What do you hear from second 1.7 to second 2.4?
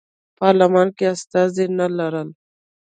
نه لرل.